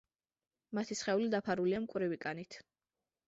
მათი 0.77 0.97
სხეული 1.01 1.27
დაფარულია 1.35 1.81
მკვრივი 1.83 2.19
კანით. 2.25 2.57